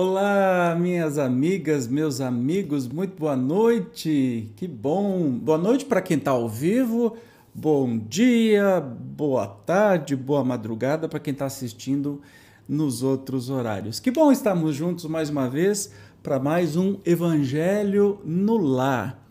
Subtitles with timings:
[0.00, 4.48] Olá, minhas amigas, meus amigos, muito boa noite.
[4.54, 5.28] Que bom.
[5.28, 7.16] Boa noite para quem está ao vivo.
[7.52, 12.22] Bom dia, boa tarde, boa madrugada para quem está assistindo
[12.68, 13.98] nos outros horários.
[13.98, 15.92] Que bom estarmos juntos mais uma vez
[16.22, 19.27] para mais um Evangelho no Lar.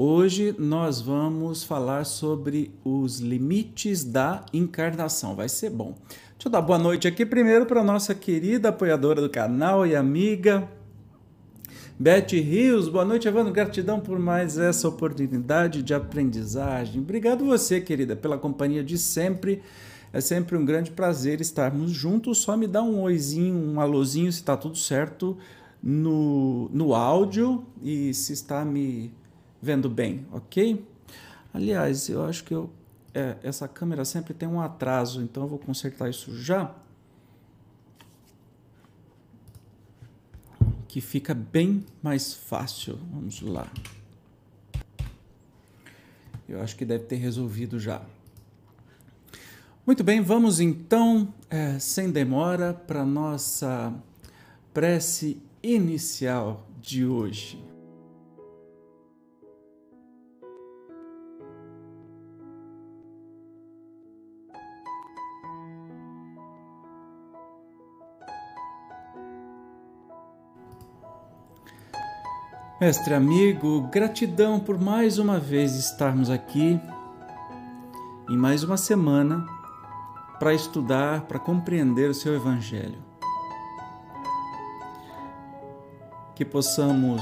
[0.00, 5.34] Hoje nós vamos falar sobre os limites da encarnação.
[5.34, 5.96] Vai ser bom.
[6.06, 10.68] Deixa eu dar boa noite aqui primeiro para nossa querida apoiadora do canal e amiga
[11.98, 12.88] Beth Rios.
[12.88, 13.52] Boa noite, Evandro.
[13.52, 17.00] Gratidão por mais essa oportunidade de aprendizagem.
[17.00, 19.60] Obrigado você, querida, pela companhia de sempre.
[20.12, 22.38] É sempre um grande prazer estarmos juntos.
[22.38, 25.36] Só me dá um oizinho, um alôzinho se está tudo certo
[25.82, 29.12] no, no áudio e se está me
[29.60, 30.86] vendo bem, ok?
[31.52, 32.70] Aliás, eu acho que eu,
[33.14, 36.74] é, essa câmera sempre tem um atraso, então eu vou consertar isso já.
[40.86, 42.98] Que fica bem mais fácil.
[43.12, 43.70] Vamos lá.
[46.48, 48.02] Eu acho que deve ter resolvido já.
[49.84, 53.92] Muito bem, vamos então, é, sem demora, para nossa
[54.72, 57.62] prece inicial de hoje.
[72.80, 76.80] Mestre amigo, gratidão por mais uma vez estarmos aqui
[78.30, 79.44] em mais uma semana
[80.38, 83.02] para estudar, para compreender o seu Evangelho.
[86.36, 87.20] Que possamos,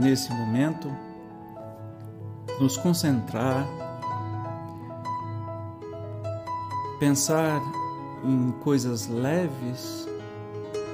[0.00, 0.90] nesse momento,
[2.58, 3.66] nos concentrar,
[6.98, 7.60] pensar
[8.24, 10.08] em coisas leves,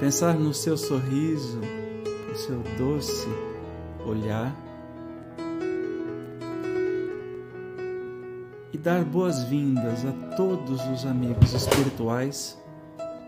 [0.01, 1.61] pensar no seu sorriso,
[2.29, 3.54] no seu doce
[4.05, 4.55] olhar
[8.73, 12.59] e dar boas-vindas a todos os amigos espirituais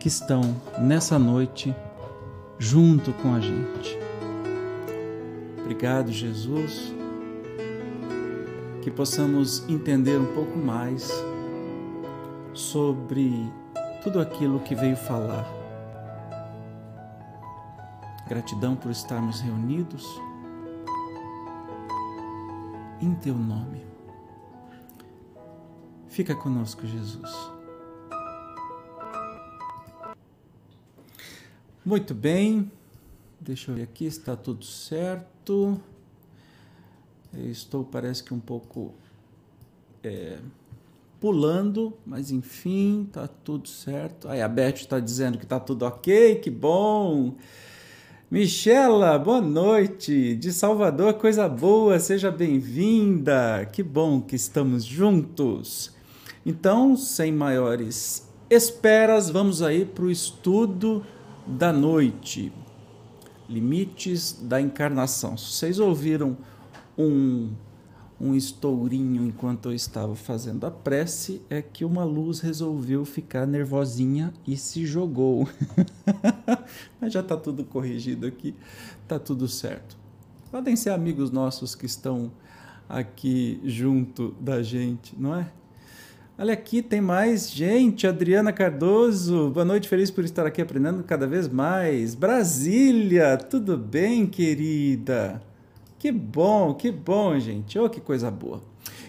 [0.00, 0.42] que estão
[0.78, 1.74] nessa noite
[2.58, 3.98] junto com a gente.
[5.60, 6.92] Obrigado, Jesus,
[8.82, 11.10] que possamos entender um pouco mais
[12.52, 13.52] sobre
[14.02, 15.46] tudo aquilo que veio falar.
[18.28, 20.04] Gratidão por estarmos reunidos
[23.00, 23.80] em teu nome.
[26.08, 27.30] Fica conosco, Jesus.
[31.84, 32.70] Muito bem,
[33.40, 35.80] deixa eu ver aqui, está tudo certo.
[37.32, 38.94] Eu estou, parece que um pouco
[40.02, 40.38] é,
[41.20, 44.28] pulando, mas enfim, está tudo certo.
[44.28, 47.34] Aí a Beth está dizendo que está tudo ok, que bom.
[48.28, 50.34] Michela, boa noite.
[50.34, 53.64] De Salvador, coisa boa, seja bem-vinda.
[53.72, 55.94] Que bom que estamos juntos.
[56.44, 61.06] Então, sem maiores esperas, vamos aí para o estudo
[61.46, 62.52] da noite.
[63.48, 65.38] Limites da encarnação.
[65.38, 66.36] Vocês ouviram
[66.98, 67.50] um
[68.20, 74.32] um estourinho enquanto eu estava fazendo a prece, é que uma luz resolveu ficar nervosinha
[74.46, 75.48] e se jogou.
[77.00, 78.54] Mas já está tudo corrigido aqui,
[79.02, 79.96] está tudo certo.
[80.50, 82.30] Podem ser amigos nossos que estão
[82.88, 85.50] aqui junto da gente, não é?
[86.38, 88.06] Olha aqui, tem mais gente.
[88.06, 92.14] Adriana Cardoso, boa noite, feliz por estar aqui aprendendo cada vez mais.
[92.14, 95.42] Brasília, tudo bem, querida?
[96.06, 97.76] Que bom, que bom, gente.
[97.80, 98.62] Oh, que coisa boa.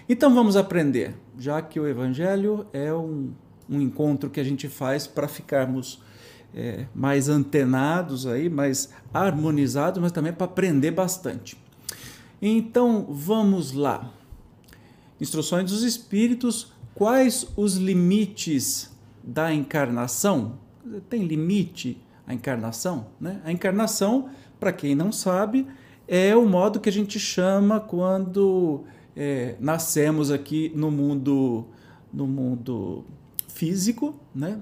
[0.09, 3.33] Então vamos aprender, já que o Evangelho é um,
[3.69, 6.01] um encontro que a gente faz para ficarmos
[6.55, 11.55] é, mais antenados aí, mais harmonizados, mas também para aprender bastante.
[12.41, 14.11] Então vamos lá.
[15.21, 16.73] Instruções dos Espíritos.
[16.95, 18.91] Quais os limites
[19.23, 20.57] da encarnação?
[21.11, 23.05] Tem limite a encarnação?
[23.21, 23.39] Né?
[23.45, 25.67] A encarnação, para quem não sabe,
[26.07, 31.67] é o modo que a gente chama quando é, nascemos aqui no mundo,
[32.13, 33.03] no mundo
[33.47, 34.59] físico, né?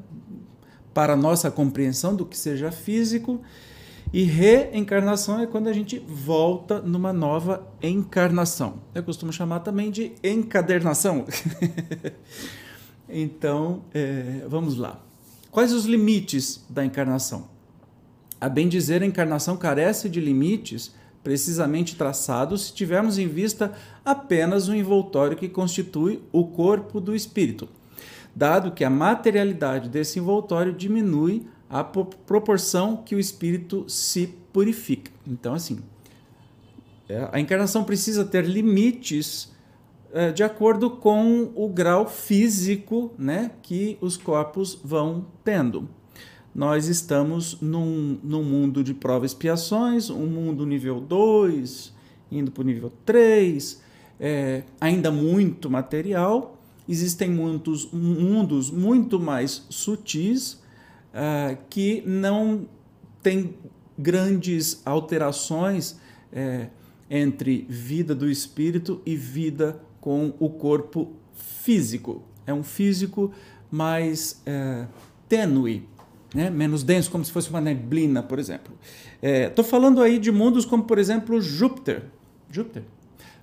[0.94, 3.42] para nossa compreensão do que seja físico.
[4.13, 8.75] E reencarnação é quando a gente volta numa nova encarnação.
[8.94, 11.25] Eu costumo chamar também de encadernação.
[13.09, 15.03] então, é, vamos lá.
[15.51, 17.50] Quais os limites da encarnação?
[18.39, 20.94] A bem dizer, a encarnação carece de limites
[21.25, 23.74] precisamente traçado se tivermos em vista
[24.06, 27.68] apenas o envoltório que constitui o corpo do espírito,
[28.36, 35.12] dado que a materialidade desse envoltório diminui à proporção que o espírito se purifica.
[35.25, 35.80] Então, assim,
[37.10, 39.51] é, a encarnação precisa ter limites
[40.13, 45.89] é, de acordo com o grau físico né, que os corpos vão tendo.
[46.56, 51.94] Nós estamos num, num mundo de provas expiações, um mundo nível 2,
[52.31, 53.81] indo para o nível 3,
[54.18, 56.57] é, ainda muito material.
[56.88, 60.54] Existem muitos mundos muito mais sutis
[61.13, 62.66] uh, que não
[63.22, 63.54] têm
[63.98, 66.00] grandes alterações
[66.31, 66.69] é,
[67.10, 72.24] entre vida do espírito e vida com o corpo físico.
[72.48, 73.34] É um físico
[73.69, 74.88] mais é,
[75.28, 75.88] tênue,
[76.35, 76.49] né?
[76.49, 78.73] menos denso, como se fosse uma neblina, por exemplo.
[79.21, 82.03] Estou é, falando aí de mundos como, por exemplo, Júpiter.
[82.51, 82.83] Júpiter?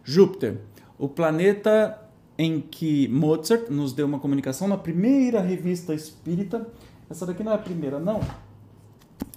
[0.04, 0.58] Júpiter,
[0.98, 1.98] o planeta
[2.36, 6.66] em que Mozart nos deu uma comunicação na primeira revista espírita.
[7.08, 8.20] Essa daqui não é a primeira, não.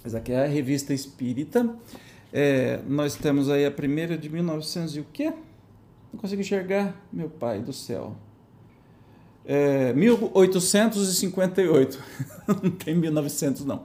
[0.04, 1.74] Essa aqui é a revista espírita.
[2.32, 5.32] É, nós temos aí a primeira de 1900 e o quê?
[6.12, 8.16] Não consigo enxergar, meu pai do céu.
[9.46, 12.02] É, 1858.
[12.62, 13.84] não tem 1900, não.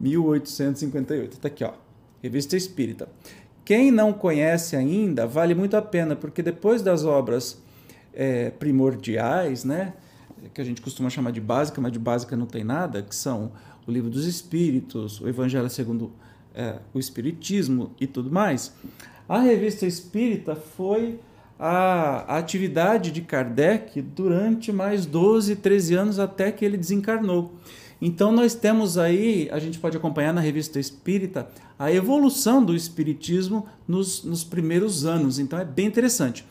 [0.00, 1.32] 1858.
[1.32, 1.72] Está aqui, ó.
[2.22, 3.08] Revista Espírita.
[3.64, 7.60] Quem não conhece ainda, vale muito a pena, porque depois das obras
[8.12, 9.94] é, primordiais, né,
[10.52, 13.52] que a gente costuma chamar de básica, mas de básica não tem nada, que são
[13.86, 16.12] o Livro dos Espíritos, o Evangelho segundo
[16.54, 18.72] é, o Espiritismo e tudo mais,
[19.28, 21.18] a revista Espírita foi
[21.58, 27.52] a, atividade de Kardec durante mais 12, 13 anos até que ele desencarnou.
[28.00, 31.48] Então nós temos aí, a gente pode acompanhar na revista Espírita,
[31.78, 35.38] a evolução do Espiritismo nos, nos primeiros anos.
[35.38, 36.44] Então é bem interessante.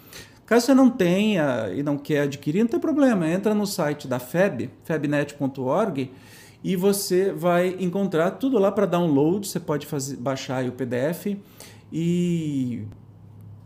[0.46, 3.30] Caso você não tenha e não quer adquirir, não tem problema.
[3.30, 6.12] Entra no site da FEB, febnet.org,
[6.64, 9.48] e você vai encontrar tudo lá para download.
[9.48, 11.38] Você pode fazer, baixar o PDF
[11.92, 12.84] e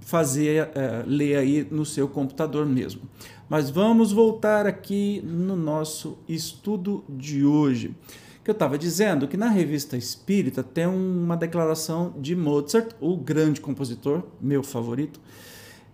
[0.08, 3.02] fazer é, ler aí no seu computador mesmo.
[3.50, 7.94] Mas vamos voltar aqui no nosso estudo de hoje.
[8.42, 13.60] Que eu estava dizendo que na revista Espírita tem uma declaração de Mozart, o grande
[13.60, 15.20] compositor, meu favorito,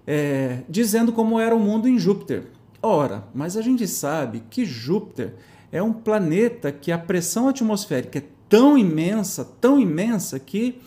[0.05, 2.49] é, dizendo como era o mundo em Júpiter.
[2.83, 5.33] Ora, mas a gente sabe que Júpiter
[5.71, 10.79] é um planeta que a pressão atmosférica é tão imensa, tão imensa que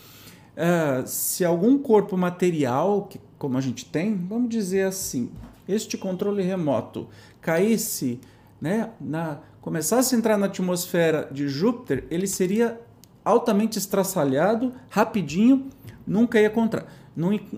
[0.57, 5.31] uh, se algum corpo material, que, como a gente tem, vamos dizer assim,
[5.69, 7.09] este controle remoto
[7.41, 8.21] caísse,
[8.61, 12.81] né, na, começasse a entrar na atmosfera de Júpiter, ele seria
[13.25, 15.69] altamente estraçalhado, rapidinho,
[16.07, 16.87] nunca ia encontrar,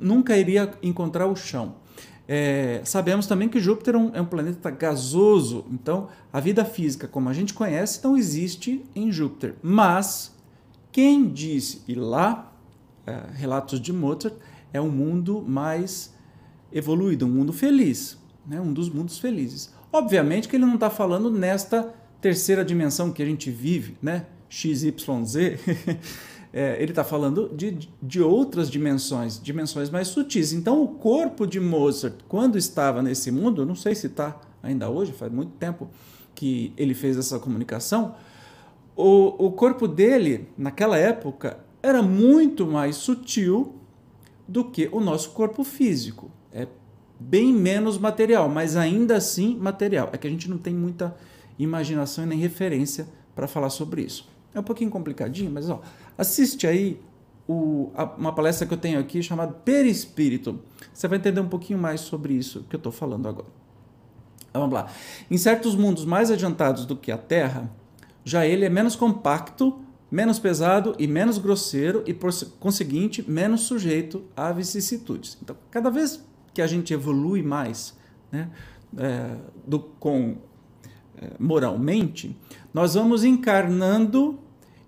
[0.01, 1.77] nunca iria encontrar o chão.
[2.27, 7.09] É, sabemos também que Júpiter é um, é um, planeta gasoso, então a vida física
[7.09, 9.55] como a gente conhece não existe em Júpiter.
[9.63, 10.35] Mas
[10.93, 12.48] quem disse, e lá
[13.09, 14.35] é, relatos de Mozart,
[14.73, 16.15] é um mundo mais
[16.71, 18.61] evoluído, um mundo feliz, né?
[18.61, 19.73] um dos mundos felizes.
[19.91, 24.27] Obviamente que ele não está falando nesta terceira dimensão que a gente vive, né?
[24.51, 25.37] XYZ.
[26.53, 30.53] é, ele está falando de, de outras dimensões, dimensões mais sutis.
[30.53, 35.13] Então, o corpo de Mozart, quando estava nesse mundo, não sei se está ainda hoje,
[35.13, 35.89] faz muito tempo
[36.35, 38.15] que ele fez essa comunicação,
[38.95, 43.77] o, o corpo dele, naquela época, era muito mais sutil
[44.47, 46.31] do que o nosso corpo físico.
[46.53, 46.67] É
[47.19, 50.11] bem menos material, mas ainda assim material.
[50.13, 51.17] É que a gente não tem muita
[51.59, 54.29] imaginação e nem referência para falar sobre isso.
[54.55, 55.81] É um pouquinho complicadinho, mas ó,
[56.17, 57.01] assiste aí
[57.47, 60.61] o, a, uma palestra que eu tenho aqui chamada Perispírito.
[60.93, 63.49] Você vai entender um pouquinho mais sobre isso que eu estou falando agora.
[64.53, 64.91] Vamos lá.
[65.31, 67.71] Em certos mundos mais adiantados do que a Terra,
[68.25, 69.79] já ele é menos compacto
[70.11, 75.37] menos pesado e menos grosseiro e, por conseguinte, menos sujeito a vicissitudes.
[75.43, 76.25] Então, cada vez
[76.55, 77.97] que a gente evolui mais
[78.33, 78.51] né,
[78.97, 79.37] é,
[79.67, 80.37] do, com,
[81.21, 82.37] é, moralmente,
[82.73, 84.39] nós vamos encarnando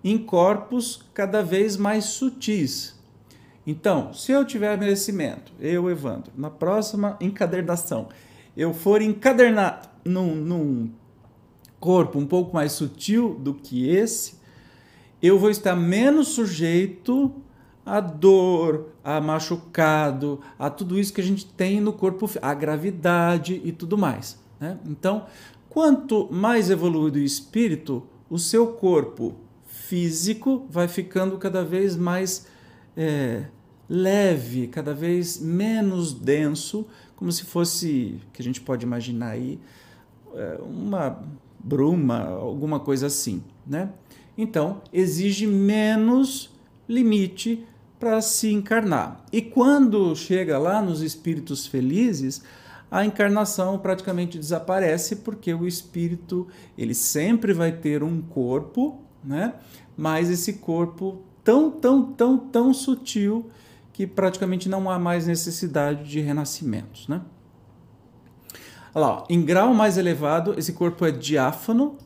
[0.02, 2.98] em corpos cada vez mais sutis.
[3.66, 8.08] Então, se eu tiver merecimento, eu, Evandro, na próxima encadernação,
[8.56, 10.90] eu for encadernado num, num
[11.78, 14.39] corpo um pouco mais sutil do que esse,
[15.22, 17.32] eu vou estar menos sujeito
[17.84, 23.60] à dor, a machucado, a tudo isso que a gente tem no corpo, a gravidade
[23.64, 24.38] e tudo mais.
[24.58, 24.78] Né?
[24.86, 25.26] Então,
[25.68, 29.34] quanto mais evoluído o espírito, o seu corpo
[29.66, 32.46] físico vai ficando cada vez mais
[32.96, 33.44] é,
[33.88, 36.86] leve, cada vez menos denso,
[37.16, 39.58] como se fosse, que a gente pode imaginar aí,
[40.34, 41.22] é, uma
[41.58, 43.90] bruma, alguma coisa assim, né?
[44.40, 46.50] Então, exige menos
[46.88, 47.62] limite
[47.98, 49.22] para se encarnar.
[49.30, 52.42] E quando chega lá nos espíritos felizes,
[52.90, 59.52] a encarnação praticamente desaparece porque o espírito ele sempre vai ter um corpo, né?
[59.94, 63.50] Mas esse corpo tão tão tão tão sutil
[63.92, 67.20] que praticamente não há mais necessidade de renascimentos, né?
[68.94, 71.98] Olha lá, em grau mais elevado, esse corpo é diáfano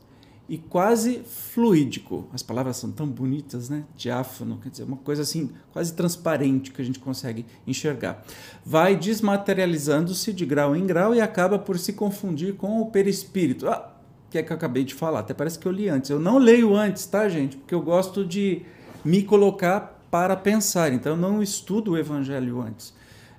[0.48, 2.28] e quase fluídico.
[2.32, 3.84] As palavras são tão bonitas, né?
[3.96, 8.22] Diáfano, quer dizer, uma coisa assim, quase transparente que a gente consegue enxergar.
[8.64, 13.68] Vai desmaterializando-se de grau em grau e acaba por se confundir com o perispírito.
[13.68, 13.94] Ah,
[14.34, 16.10] que é que eu acabei de falar, até parece que eu li antes.
[16.10, 17.56] Eu não leio antes, tá, gente?
[17.56, 18.62] Porque eu gosto de
[19.04, 22.92] me colocar para pensar, então eu não estudo o evangelho antes.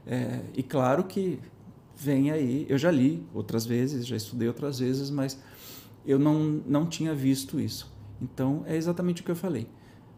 [0.07, 1.37] É, e claro que
[1.97, 5.37] vem aí, eu já li outras vezes, já estudei outras vezes, mas
[6.05, 7.91] eu não, não tinha visto isso.
[8.21, 9.67] Então é exatamente o que eu falei.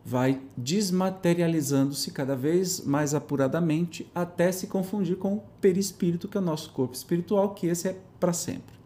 [0.06, 6.44] Vai desmaterializando-se cada vez mais apuradamente até se confundir com o perispírito, que é o
[6.44, 8.78] nosso corpo espiritual, que esse é para sempre.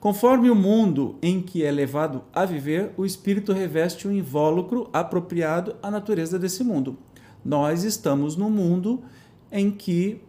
[0.00, 5.76] Conforme o mundo em que é levado a viver, o espírito reveste um invólucro apropriado
[5.82, 6.98] à natureza desse mundo.
[7.44, 9.02] Nós estamos no mundo
[9.50, 10.20] em que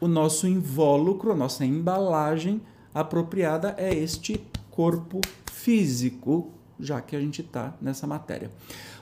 [0.00, 2.60] o nosso invólucro, a nossa embalagem
[2.94, 4.38] apropriada é este
[4.70, 5.20] corpo
[5.62, 8.50] físico, já que a gente está nessa matéria.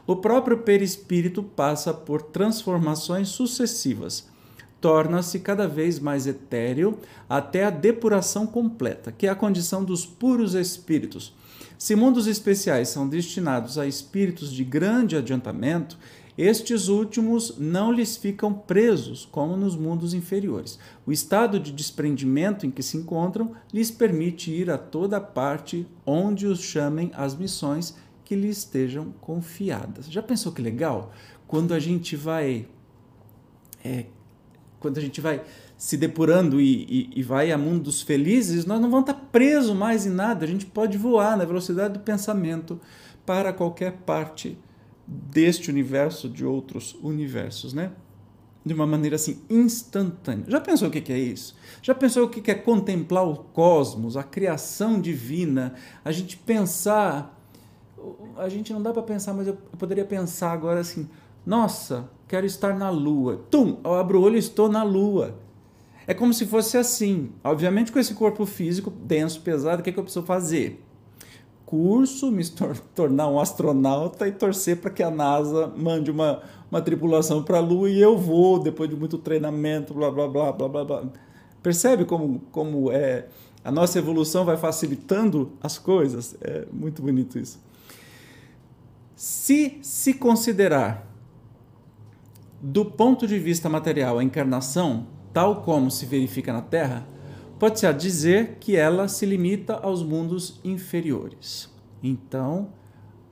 [0.07, 4.29] O próprio perispírito passa por transformações sucessivas.
[4.81, 6.99] Torna-se cada vez mais etéreo
[7.29, 11.35] até a depuração completa, que é a condição dos puros espíritos.
[11.79, 15.99] Se mundos especiais são destinados a espíritos de grande adiantamento,
[16.43, 20.79] estes últimos não lhes ficam presos, como nos mundos inferiores.
[21.07, 26.47] O estado de desprendimento em que se encontram lhes permite ir a toda parte onde
[26.47, 27.95] os chamem as missões
[28.25, 30.11] que lhes estejam confiadas.
[30.11, 31.13] Já pensou que legal?
[31.47, 32.67] Quando a gente vai.
[33.85, 34.07] É,
[34.79, 35.43] quando a gente vai
[35.77, 40.07] se depurando e, e, e, vai a mundos felizes, nós não vamos estar presos mais
[40.07, 40.45] em nada.
[40.45, 42.81] A gente pode voar na velocidade do pensamento
[43.27, 44.59] para qualquer parte
[45.11, 47.91] deste universo, de outros universos, né?
[48.65, 50.45] De uma maneira assim instantânea.
[50.47, 51.57] Já pensou o que é isso?
[51.83, 55.75] Já pensou o que é contemplar o cosmos, a criação divina?
[56.05, 57.37] A gente pensar.
[58.37, 61.09] A gente não dá para pensar, mas eu poderia pensar agora assim:
[61.45, 63.45] nossa, quero estar na Lua.
[63.51, 65.39] Tum, eu abro o olho e estou na Lua.
[66.07, 67.33] É como se fosse assim.
[67.43, 70.85] Obviamente, com esse corpo físico denso, pesado, o que, é que eu preciso fazer?
[71.71, 72.45] Curso, me
[72.95, 77.61] tornar um astronauta e torcer para que a NASA mande uma, uma tripulação para a
[77.61, 81.05] Lua e eu vou, depois de muito treinamento, blá, blá, blá, blá, blá, blá.
[81.63, 83.27] Percebe como, como é,
[83.63, 86.37] a nossa evolução vai facilitando as coisas?
[86.41, 87.63] É muito bonito isso.
[89.15, 91.07] Se se considerar
[92.61, 97.07] do ponto de vista material a encarnação, tal como se verifica na Terra,
[97.61, 101.69] pode-se dizer que ela se limita aos mundos inferiores.
[102.03, 102.73] Então,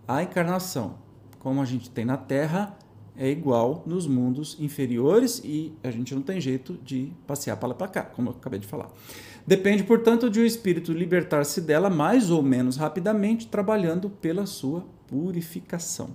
[0.07, 0.97] a encarnação,
[1.39, 2.77] como a gente tem na Terra,
[3.17, 7.75] é igual nos mundos inferiores e a gente não tem jeito de passear para lá
[7.75, 8.91] para cá, como eu acabei de falar.
[9.47, 16.11] Depende, portanto, de o espírito libertar-se dela mais ou menos rapidamente, trabalhando pela sua purificação.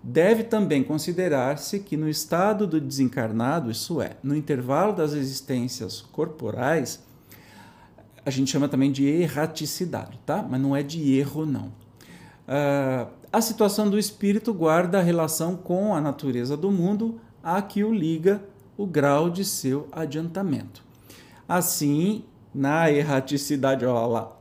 [0.00, 7.03] Deve também considerar-se que no estado do desencarnado, isso é, no intervalo das existências corporais,
[8.24, 10.46] a gente chama também de erraticidade, tá?
[10.48, 11.66] Mas não é de erro, não.
[12.46, 17.84] Uh, a situação do espírito guarda a relação com a natureza do mundo a que
[17.84, 18.42] o liga
[18.76, 20.82] o grau de seu adiantamento.
[21.48, 24.36] Assim, na erraticidade, olha lá,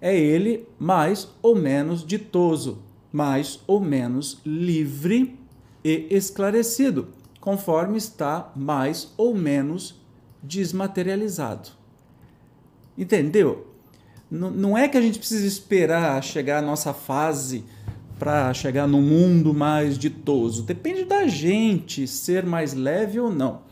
[0.00, 5.38] é ele mais ou menos ditoso, mais ou menos livre
[5.82, 7.08] e esclarecido,
[7.40, 10.00] conforme está mais ou menos
[10.42, 11.83] desmaterializado.
[12.96, 13.66] Entendeu?
[14.30, 17.64] N não é que a gente precisa esperar chegar a nossa fase
[18.18, 20.62] para chegar no mundo mais ditoso.
[20.62, 23.62] Depende da gente ser mais leve ou não.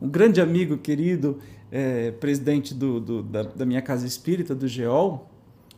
[0.00, 1.38] Um grande amigo querido,
[1.70, 5.30] é, presidente do, do, da, da, minha casa espírita, do GEOL,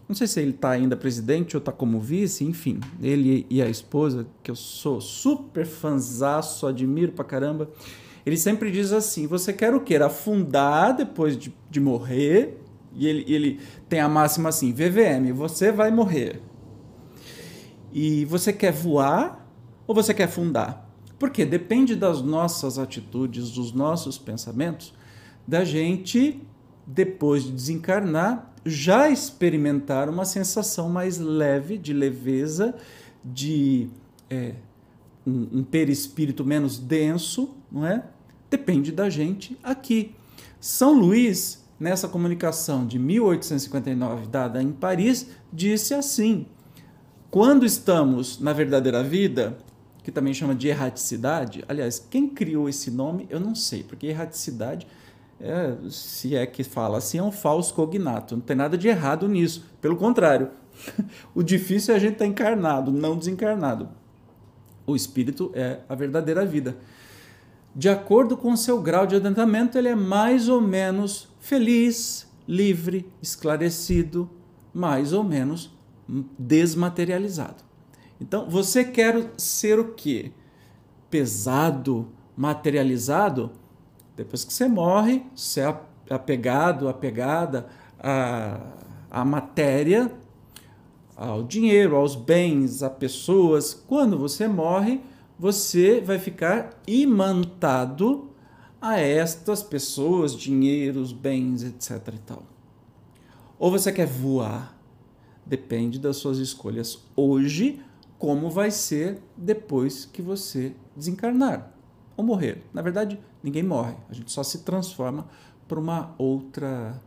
[0.09, 3.69] não sei se ele está ainda presidente ou está como vice, enfim, ele e a
[3.69, 7.71] esposa, que eu sou super fanzaço, admiro pra caramba,
[8.25, 9.97] ele sempre diz assim: você quer o quê?
[9.97, 12.57] Afundar depois de, de morrer
[12.97, 16.41] e ele, ele tem a máxima assim: VVM, você vai morrer.
[17.93, 19.49] E você quer voar
[19.87, 20.87] ou você quer fundar?
[21.19, 24.93] Porque depende das nossas atitudes, dos nossos pensamentos,
[25.47, 26.43] da gente,
[26.87, 32.75] depois de desencarnar, já experimentar uma sensação mais leve, de leveza,
[33.25, 33.89] de
[34.29, 34.55] é,
[35.27, 38.05] um, um perispírito menos denso, não é?
[38.51, 40.15] Depende da gente aqui.
[40.61, 46.47] São Luís, nessa comunicação de 1859 dada em Paris, disse assim:
[47.31, 49.57] quando estamos na verdadeira vida,
[50.03, 54.87] que também chama de erraticidade, aliás, quem criou esse nome eu não sei, porque erraticidade,
[55.41, 59.29] é, se é que fala assim, é um falso cognato, não tem nada de errado
[59.29, 60.51] nisso, pelo contrário,
[61.35, 63.89] o difícil é a gente estar tá encarnado, não desencarnado.
[64.87, 66.77] O espírito é a verdadeira vida
[67.77, 74.31] de acordo com seu grau de adiantamento, ele é mais ou menos feliz, livre, esclarecido,
[74.73, 75.71] mais ou menos
[76.39, 77.63] desmaterializado.
[78.19, 80.33] Então, você quer ser o quê?
[81.11, 83.53] Pesado, materializado?
[84.17, 85.79] Depois que você morre, você é
[86.09, 87.67] apegado, apegada
[87.99, 88.59] à,
[89.11, 90.11] à matéria,
[91.15, 93.75] ao dinheiro, aos bens, a pessoas.
[93.75, 95.03] Quando você morre,
[95.39, 98.31] você vai ficar imantado
[98.81, 102.15] a estas pessoas, dinheiros, bens, etc.
[102.15, 102.43] e tal.
[103.59, 104.77] Ou você quer voar?
[105.45, 107.81] Depende das suas escolhas hoje,
[108.19, 111.73] como vai ser depois que você desencarnar
[112.17, 112.63] ou morrer.
[112.73, 115.29] Na verdade, ninguém morre, a gente só se transforma
[115.69, 117.01] para uma outra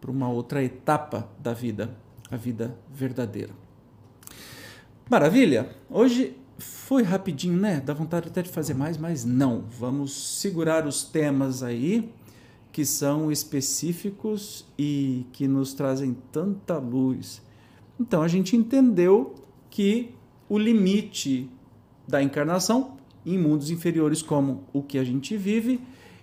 [0.00, 1.96] para uma outra etapa da vida,
[2.30, 3.54] a vida verdadeira.
[5.08, 5.70] Maravilha.
[5.88, 7.80] Hoje foi rapidinho, né?
[7.80, 9.64] Dá vontade até de fazer mais, mas não.
[9.78, 12.10] Vamos segurar os temas aí
[12.72, 17.40] que são específicos e que nos trazem tanta luz.
[17.98, 19.34] Então a gente entendeu
[19.70, 20.14] que
[20.48, 21.48] o limite
[22.06, 25.80] da encarnação em mundos inferiores como o que a gente vive,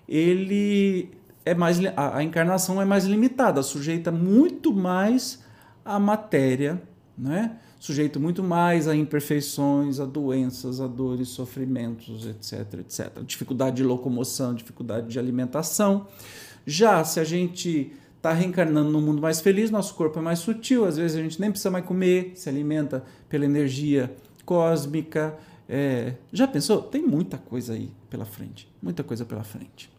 [0.07, 1.09] ele
[1.43, 5.43] é mais a, a encarnação é mais limitada, sujeita muito mais
[5.83, 6.81] à matéria,
[7.17, 7.57] né?
[7.81, 13.23] Sujeito muito mais a imperfeições, a doenças, a dores, sofrimentos, etc, etc.
[13.25, 16.05] Dificuldade de locomoção, dificuldade de alimentação.
[16.63, 20.85] Já se a gente está reencarnando num mundo mais feliz, nosso corpo é mais sutil,
[20.85, 24.15] às vezes a gente nem precisa mais comer, se alimenta pela energia
[24.45, 25.35] cósmica.
[25.67, 26.13] É...
[26.31, 26.83] já pensou?
[26.83, 29.91] Tem muita coisa aí pela frente, muita coisa pela frente.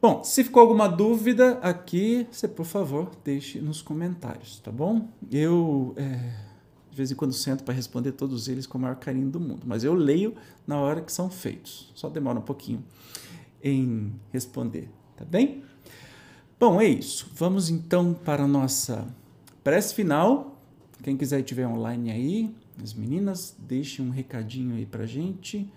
[0.00, 5.08] Bom, se ficou alguma dúvida aqui, você por favor deixe nos comentários, tá bom?
[5.30, 6.50] Eu é
[6.92, 9.62] de vez em quando sento para responder todos eles com o maior carinho do mundo,
[9.64, 10.34] mas eu leio
[10.66, 11.90] na hora que são feitos.
[11.94, 12.84] Só demora um pouquinho
[13.64, 15.64] em responder, tá bem?
[16.60, 17.30] Bom, é isso.
[17.34, 19.06] Vamos então para a nossa
[19.64, 20.60] prece final.
[21.02, 25.72] Quem quiser estiver online aí, as meninas, deixem um recadinho aí para gente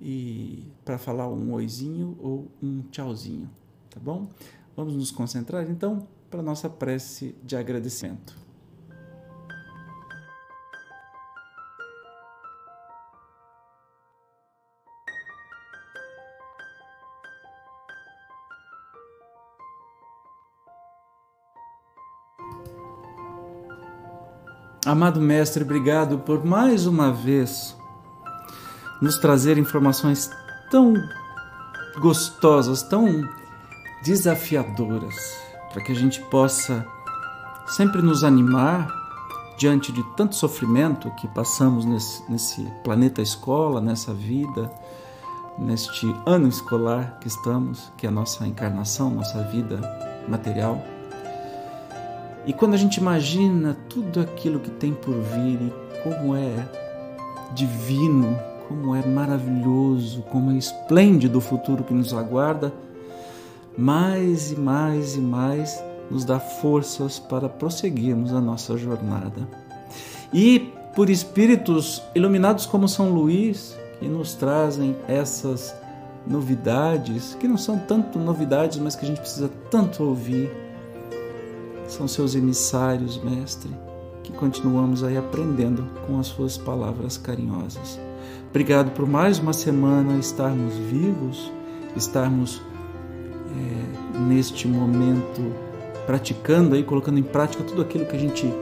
[0.00, 3.50] e para falar um oizinho ou um tchauzinho,
[3.90, 4.30] tá bom?
[4.74, 8.45] Vamos nos concentrar então para a nossa prece de agradecimento.
[24.86, 27.76] Amado Mestre, obrigado por mais uma vez
[29.02, 30.30] nos trazer informações
[30.70, 30.94] tão
[31.98, 33.28] gostosas, tão
[34.04, 35.16] desafiadoras,
[35.72, 36.86] para que a gente possa
[37.66, 38.88] sempre nos animar
[39.58, 44.70] diante de tanto sofrimento que passamos nesse, nesse planeta escola, nessa vida,
[45.58, 49.80] neste ano escolar que estamos, que é a nossa encarnação, nossa vida
[50.28, 50.80] material.
[52.46, 56.68] E quando a gente imagina tudo aquilo que tem por vir e como é
[57.52, 62.72] divino, como é maravilhoso, como é esplêndido o futuro que nos aguarda,
[63.76, 69.48] mais e mais e mais nos dá forças para prosseguirmos a nossa jornada.
[70.32, 75.74] E por espíritos iluminados como São Luís, que nos trazem essas
[76.26, 80.65] novidades, que não são tanto novidades, mas que a gente precisa tanto ouvir
[81.88, 83.70] são seus emissários, Mestre,
[84.22, 87.98] que continuamos aí aprendendo com as suas palavras carinhosas.
[88.50, 91.50] Obrigado por mais uma semana estarmos vivos,
[91.94, 92.60] estarmos
[93.50, 95.52] é, neste momento
[96.06, 98.52] praticando aí, colocando em prática tudo aquilo que a gente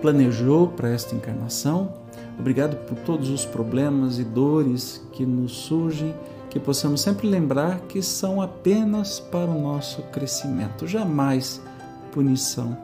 [0.00, 1.92] planejou para esta encarnação.
[2.38, 6.14] Obrigado por todos os problemas e dores que nos surgem,
[6.50, 11.60] que possamos sempre lembrar que são apenas para o nosso crescimento, jamais
[12.16, 12.74] punição,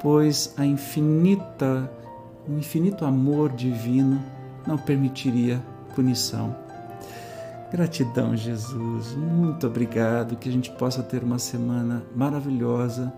[0.00, 1.92] pois a infinita,
[2.48, 4.24] o infinito amor divino
[4.66, 5.62] não permitiria
[5.94, 6.56] punição.
[7.70, 9.14] Gratidão, Jesus.
[9.14, 10.36] Muito obrigado.
[10.36, 13.12] Que a gente possa ter uma semana maravilhosa,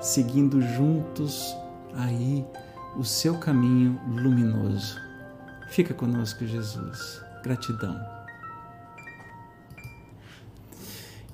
[0.00, 1.54] seguindo juntos
[1.94, 2.42] aí
[2.96, 4.98] o seu caminho luminoso.
[5.68, 7.20] Fica conosco, Jesus.
[7.42, 8.15] Gratidão.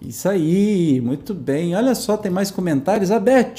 [0.05, 1.77] Isso aí, muito bem.
[1.77, 3.13] Olha só, tem mais comentários.
[3.13, 3.55] A Beth,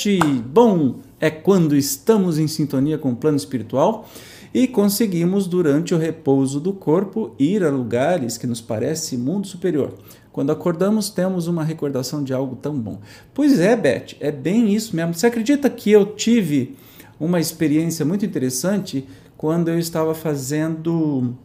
[0.45, 4.05] bom, é quando estamos em sintonia com o plano espiritual
[4.53, 9.93] e conseguimos, durante o repouso do corpo, ir a lugares que nos parece mundo superior.
[10.33, 12.99] Quando acordamos, temos uma recordação de algo tão bom.
[13.33, 15.13] Pois é, Beth, é bem isso mesmo.
[15.13, 16.75] Você acredita que eu tive
[17.17, 21.35] uma experiência muito interessante quando eu estava fazendo.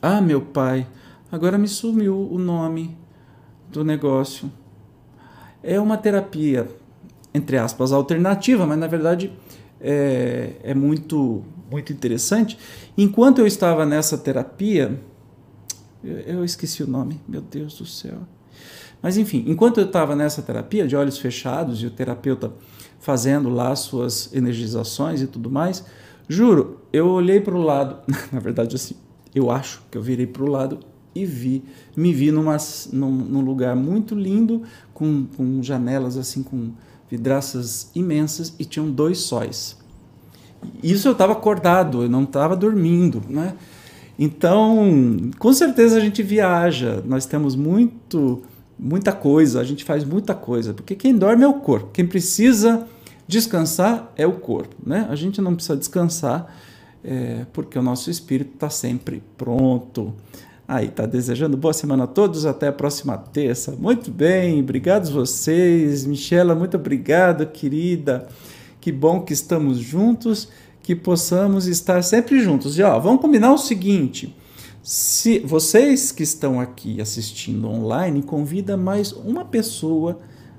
[0.00, 0.86] Ah, meu pai,
[1.30, 2.96] agora me sumiu o nome
[3.70, 4.50] do negócio.
[5.62, 6.68] É uma terapia,
[7.34, 9.32] entre aspas, alternativa, mas na verdade
[9.80, 12.58] é, é muito, muito interessante.
[12.96, 15.00] Enquanto eu estava nessa terapia,
[16.02, 18.18] eu, eu esqueci o nome, meu Deus do céu.
[19.02, 22.52] Mas enfim, enquanto eu estava nessa terapia de olhos fechados e o terapeuta
[22.98, 25.84] fazendo lá suas energizações e tudo mais,
[26.28, 27.98] juro, eu olhei para o lado,
[28.32, 28.96] na verdade assim,
[29.34, 30.80] eu acho que eu virei para o lado
[31.22, 31.64] e vi,
[31.96, 32.56] me vi numa,
[32.92, 34.62] num, num lugar muito lindo,
[34.94, 36.70] com, com janelas assim, com
[37.10, 39.76] vidraças imensas e tinham dois sóis.
[40.82, 43.54] Isso eu estava acordado, eu não estava dormindo, né?
[44.18, 48.42] Então, com certeza a gente viaja, nós temos muito,
[48.76, 52.86] muita coisa, a gente faz muita coisa, porque quem dorme é o corpo, quem precisa
[53.28, 55.06] descansar é o corpo, né?
[55.08, 56.52] A gente não precisa descansar
[57.04, 60.12] é, porque o nosso espírito está sempre pronto.
[60.70, 63.72] Aí, tá desejando boa semana a todos, até a próxima terça.
[63.72, 66.04] Muito bem, obrigados vocês.
[66.04, 68.28] Michela, muito obrigado, querida.
[68.78, 70.50] Que bom que estamos juntos
[70.82, 72.78] que possamos estar sempre juntos.
[72.78, 74.36] E ó, vamos combinar o seguinte:
[74.82, 80.18] se vocês que estão aqui assistindo online, convida mais uma pessoa,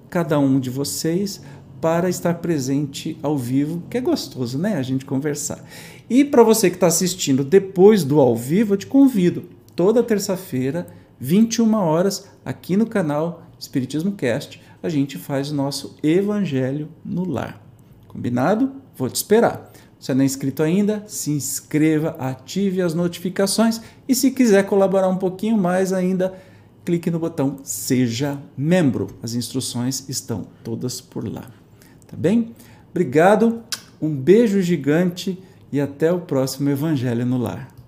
[0.10, 1.40] cada um de vocês,
[1.80, 4.76] para estar presente ao vivo, que é gostoso, né?
[4.76, 5.64] A gente conversar.
[6.10, 10.88] E para você que está assistindo depois do ao vivo, eu te convido toda terça-feira,
[11.22, 17.62] 21 horas, aqui no canal Espiritismo Cast, a gente faz o nosso Evangelho no Lar.
[18.10, 18.74] Combinado?
[18.98, 19.72] Vou te esperar.
[19.98, 25.16] Se não é inscrito ainda, se inscreva, ative as notificações e se quiser colaborar um
[25.16, 26.38] pouquinho mais ainda,
[26.84, 29.08] clique no botão Seja Membro.
[29.24, 31.50] As instruções estão todas por lá.
[32.06, 32.54] Tá bem?
[32.92, 33.64] Obrigado,
[34.02, 37.79] um beijo gigante e até o próximo Evangelho no Lar.